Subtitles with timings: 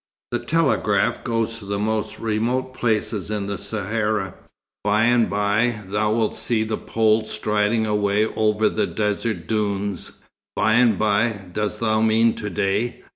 [0.31, 4.33] The telegraph goes to the most remote places in the Sahara.
[4.83, 10.13] By and by, thou wilt see the poles striding away over desert dunes."
[10.55, 11.41] "By and by!
[11.53, 13.03] Dost thou mean to day?"